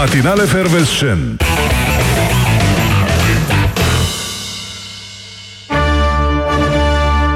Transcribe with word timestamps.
Matinale 0.00 0.44
Fervescent. 0.44 1.42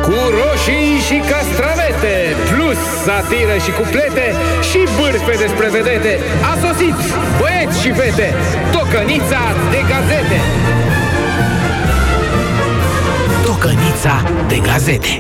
Cu 0.03 0.15
roșii 0.39 0.99
și 1.07 1.23
castravete 1.31 2.37
Plus 2.51 2.79
satiră 3.05 3.57
și 3.65 3.71
cuplete 3.71 4.35
Și 4.71 4.79
bârfe 4.97 5.37
despre 5.39 5.69
vedete 5.71 6.19
A 6.53 6.59
sosit 6.67 6.95
băieți 7.39 7.81
și 7.81 7.93
fete 7.93 8.35
Tocănița 8.73 9.43
de 9.71 9.81
gazete. 9.91 10.41
Tocănița 13.45 14.23
de 14.49 14.59
gazete 14.59 15.19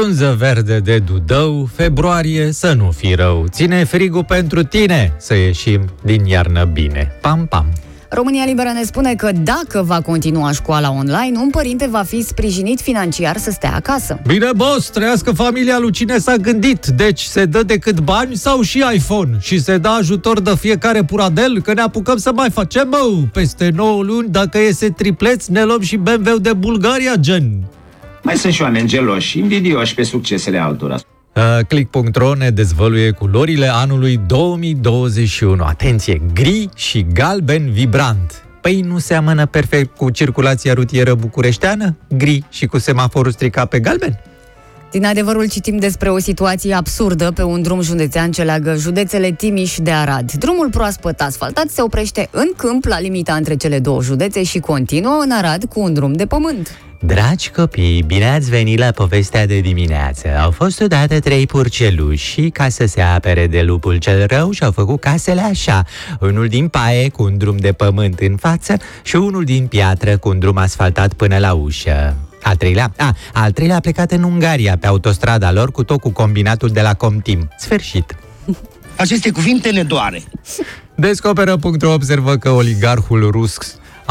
Frunză 0.00 0.34
verde 0.38 0.78
de 0.78 0.98
dudău, 0.98 1.68
februarie 1.74 2.52
să 2.52 2.72
nu 2.72 2.90
fi 2.90 3.14
rău. 3.14 3.46
Ține 3.50 3.84
frigul 3.84 4.24
pentru 4.24 4.62
tine 4.62 5.12
să 5.16 5.34
ieșim 5.34 5.84
din 6.02 6.24
iarnă 6.24 6.64
bine. 6.64 7.12
Pam, 7.20 7.46
pam. 7.46 7.66
România 8.08 8.44
Liberă 8.44 8.68
ne 8.74 8.82
spune 8.82 9.14
că 9.14 9.30
dacă 9.32 9.82
va 9.82 10.00
continua 10.00 10.52
școala 10.52 10.90
online, 10.90 11.38
un 11.38 11.50
părinte 11.50 11.86
va 11.90 12.02
fi 12.02 12.22
sprijinit 12.22 12.80
financiar 12.80 13.36
să 13.36 13.50
stea 13.50 13.74
acasă. 13.74 14.20
Bine, 14.26 14.50
boss, 14.56 14.88
trăiască 14.88 15.32
familia 15.32 15.78
lui 15.78 15.90
cine 15.90 16.18
s-a 16.18 16.36
gândit. 16.36 16.86
Deci 16.86 17.22
se 17.22 17.44
dă 17.44 17.62
decât 17.62 18.00
bani 18.00 18.36
sau 18.36 18.60
și 18.60 18.84
iPhone? 18.94 19.36
Și 19.40 19.60
se 19.60 19.78
dă 19.78 19.88
ajutor 19.88 20.40
de 20.40 20.54
fiecare 20.56 21.04
puradel? 21.04 21.60
Că 21.62 21.72
ne 21.72 21.80
apucăm 21.80 22.16
să 22.16 22.32
mai 22.34 22.50
facem, 22.50 22.88
mă, 22.88 23.22
peste 23.32 23.70
9 23.74 24.02
luni, 24.02 24.28
dacă 24.28 24.58
iese 24.58 24.90
tripleț, 24.90 25.46
ne 25.46 25.64
luăm 25.64 25.80
și 25.80 25.96
BMW 25.96 26.36
de 26.36 26.52
Bulgaria, 26.52 27.14
gen. 27.20 27.62
Mai 28.28 28.36
sunt 28.36 28.52
și 28.52 28.62
oameni 28.62 28.88
geloși, 28.88 29.38
invidioși 29.38 29.94
pe 29.94 30.02
succesele 30.02 30.58
altora. 30.58 30.94
Uh, 30.94 31.42
Click.ro 31.68 32.34
ne 32.34 32.50
dezvăluie 32.50 33.10
culorile 33.10 33.68
anului 33.72 34.20
2021. 34.26 35.64
Atenție, 35.64 36.22
gri 36.34 36.68
și 36.74 37.06
galben 37.12 37.70
vibrant. 37.70 38.44
Păi 38.60 38.80
nu 38.80 38.98
seamănă 38.98 39.46
perfect 39.46 39.96
cu 39.96 40.10
circulația 40.10 40.72
rutieră 40.72 41.14
bucureșteană? 41.14 41.96
Gri 42.08 42.44
și 42.50 42.66
cu 42.66 42.78
semaforul 42.78 43.32
stricat 43.32 43.68
pe 43.68 43.80
galben? 43.80 44.20
Din 44.90 45.04
adevărul 45.04 45.48
citim 45.48 45.76
despre 45.76 46.10
o 46.10 46.18
situație 46.18 46.74
absurdă 46.74 47.32
pe 47.34 47.42
un 47.42 47.62
drum 47.62 47.80
județean 47.80 48.30
ce 48.30 48.42
leagă 48.42 48.74
județele 48.74 49.32
Timiș 49.32 49.76
de 49.78 49.90
Arad. 49.90 50.32
Drumul 50.32 50.70
proaspăt 50.70 51.20
asfaltat 51.20 51.68
se 51.68 51.82
oprește 51.82 52.28
în 52.30 52.48
câmp 52.56 52.84
la 52.84 53.00
limita 53.00 53.34
între 53.34 53.56
cele 53.56 53.78
două 53.78 54.02
județe 54.02 54.42
și 54.42 54.58
continuă 54.58 55.20
în 55.24 55.30
Arad 55.30 55.64
cu 55.64 55.80
un 55.80 55.92
drum 55.92 56.12
de 56.12 56.26
pământ. 56.26 56.76
Dragi 57.00 57.50
copii, 57.50 58.02
bine 58.02 58.30
ați 58.30 58.50
venit 58.50 58.78
la 58.78 58.90
povestea 58.90 59.46
de 59.46 59.60
dimineață. 59.60 60.28
Au 60.38 60.50
fost 60.50 60.80
odată 60.80 61.20
trei 61.20 61.46
purceluși 61.46 62.30
și 62.30 62.48
ca 62.48 62.68
să 62.68 62.86
se 62.86 63.00
apere 63.00 63.46
de 63.46 63.62
lupul 63.62 63.96
cel 63.96 64.26
rău 64.26 64.50
și-au 64.50 64.70
făcut 64.72 65.00
casele 65.00 65.40
așa. 65.40 65.84
Unul 66.20 66.48
din 66.48 66.68
paie 66.68 67.08
cu 67.08 67.22
un 67.22 67.38
drum 67.38 67.56
de 67.56 67.72
pământ 67.72 68.18
în 68.18 68.36
față 68.36 68.76
și 69.02 69.16
unul 69.16 69.44
din 69.44 69.66
piatră 69.66 70.16
cu 70.16 70.28
un 70.28 70.38
drum 70.38 70.56
asfaltat 70.56 71.12
până 71.12 71.38
la 71.38 71.52
ușă. 71.52 72.16
Al 72.42 72.56
treilea? 72.56 72.92
A, 72.96 73.16
al 73.32 73.52
treilea 73.52 73.76
a 73.76 73.80
plecat 73.80 74.12
în 74.12 74.22
Ungaria, 74.22 74.76
pe 74.76 74.86
autostrada 74.86 75.52
lor, 75.52 75.70
cu 75.70 75.82
tot 75.82 76.00
cu 76.00 76.10
combinatul 76.10 76.68
de 76.68 76.80
la 76.80 76.94
Comtim. 76.94 77.48
Sfârșit. 77.58 78.16
Aceste 78.96 79.30
cuvinte 79.30 79.70
ne 79.70 79.82
doare. 79.82 80.22
Descoperă.ro 80.94 81.92
observă 81.92 82.36
că 82.36 82.50
oligarhul 82.50 83.30
rus 83.30 83.56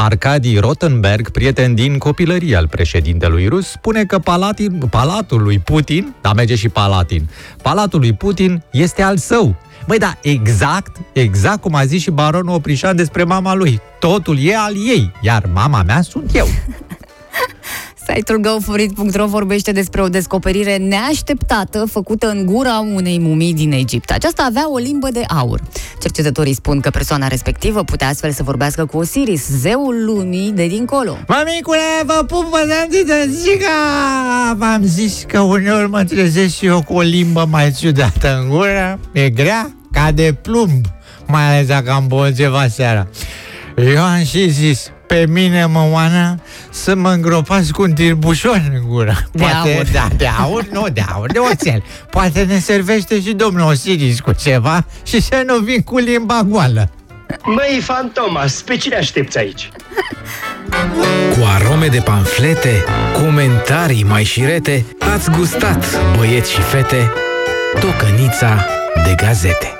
Arkady 0.00 0.58
Rotenberg, 0.58 1.30
prieten 1.30 1.74
din 1.74 1.98
copilărie 1.98 2.56
al 2.56 2.68
președintelui 2.68 3.46
rus, 3.46 3.66
spune 3.68 4.04
că 4.04 4.18
palatin, 4.18 4.78
palatul 4.90 5.42
lui 5.42 5.58
Putin, 5.58 6.14
da 6.20 6.32
merge 6.32 6.54
și 6.54 6.68
palatin, 6.68 7.28
palatul 7.62 8.00
lui 8.00 8.12
Putin 8.12 8.62
este 8.72 9.02
al 9.02 9.16
său. 9.16 9.56
Băi, 9.86 9.98
da, 9.98 10.18
exact, 10.22 10.96
exact 11.12 11.60
cum 11.60 11.74
a 11.74 11.84
zis 11.84 12.02
și 12.02 12.10
baronul 12.10 12.54
Oprișan 12.54 12.96
despre 12.96 13.24
mama 13.24 13.54
lui. 13.54 13.80
Totul 13.98 14.38
e 14.40 14.56
al 14.56 14.74
ei, 14.88 15.12
iar 15.20 15.48
mama 15.52 15.82
mea 15.82 16.02
sunt 16.02 16.34
eu. 16.34 16.46
Site-ul 18.14 18.40
goforit.ro 18.40 19.26
vorbește 19.26 19.72
despre 19.72 20.02
o 20.02 20.08
descoperire 20.08 20.76
neașteptată 20.76 21.84
făcută 21.90 22.28
în 22.28 22.46
gura 22.46 22.78
unei 22.94 23.18
mumii 23.18 23.54
din 23.54 23.72
Egipt. 23.72 24.10
Aceasta 24.10 24.44
avea 24.48 24.72
o 24.72 24.76
limbă 24.76 25.08
de 25.12 25.22
aur. 25.28 25.60
Cercetătorii 26.00 26.54
spun 26.54 26.80
că 26.80 26.90
persoana 26.90 27.26
respectivă 27.26 27.84
putea 27.84 28.08
astfel 28.08 28.32
să 28.32 28.42
vorbească 28.42 28.86
cu 28.86 28.96
Osiris, 28.96 29.48
zeul 29.48 30.04
lumii 30.04 30.52
de 30.52 30.66
dincolo. 30.66 31.18
Mămicule, 31.26 31.78
vă 32.04 32.24
pup, 32.26 32.44
vă 32.44 32.86
zica! 33.28 34.54
V-am 34.56 34.82
zis 34.84 35.24
că 35.26 35.40
uneori 35.40 35.88
mă 35.88 36.04
trezesc 36.04 36.56
și 36.56 36.66
eu 36.66 36.82
cu 36.82 36.94
o 36.94 37.00
limbă 37.00 37.46
mai 37.50 37.72
ciudată 37.72 38.38
în 38.40 38.48
gură. 38.48 39.00
E 39.12 39.30
grea 39.30 39.74
ca 39.92 40.12
de 40.12 40.36
plumb, 40.42 40.84
mai 41.26 41.48
ales 41.48 41.66
dacă 41.66 41.90
am 41.90 42.06
băut 42.06 42.36
ceva 42.36 42.68
seara. 42.68 43.08
Eu 43.76 44.02
am 44.02 44.24
și 44.24 44.48
zis, 44.48 44.90
pe 45.08 45.26
mine 45.28 45.64
mă 45.64 45.88
oană 45.90 46.40
să 46.70 46.94
mă 46.94 47.10
îngropați 47.10 47.72
cu 47.72 47.82
un 47.82 47.92
tirbușon 47.92 48.70
în 48.74 48.88
gură. 48.88 49.16
De 49.32 49.44
aur. 49.44 49.84
Da, 49.92 50.08
de 50.16 50.26
aur, 50.26 50.66
nu 50.72 50.86
de 50.92 51.02
aur, 51.12 51.32
de 51.32 51.38
oțel. 51.38 51.82
Poate 52.10 52.42
ne 52.42 52.58
servește 52.58 53.20
și 53.20 53.32
domnul 53.32 53.68
Osiris 53.68 54.20
cu 54.20 54.32
ceva 54.32 54.84
și 55.02 55.20
să 55.20 55.42
nu 55.46 55.58
vin 55.58 55.82
cu 55.82 55.98
limba 55.98 56.42
goală. 56.46 56.90
Măi, 57.44 57.80
Fantomas, 57.82 58.62
pe 58.62 58.76
cine 58.76 58.96
aștepți 58.96 59.38
aici? 59.38 59.70
Cu 61.30 61.44
arome 61.54 61.86
de 61.86 61.98
panflete, 61.98 62.84
comentarii 63.12 64.04
mai 64.04 64.24
șirete, 64.24 64.84
ați 65.14 65.30
gustat, 65.30 65.84
băieți 66.16 66.52
și 66.52 66.60
fete, 66.60 67.12
tocănița 67.80 68.66
de 69.04 69.14
gazete. 69.16 69.76